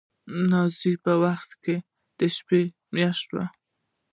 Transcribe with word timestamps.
نازنين 0.51 0.95
په 1.03 1.11
دې 1.15 1.19
وخت 1.23 1.49
کې 1.63 1.75
دشپږو 2.19 2.73
مياشتو 2.95 3.33
وه. 3.37 3.45